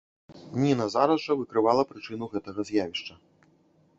Ніна 0.61 0.87
зараз 0.93 1.19
жа 1.25 1.33
выкрывала 1.41 1.83
прычыну 1.91 2.31
гэтага 2.33 2.61
з'явішча. 2.69 3.13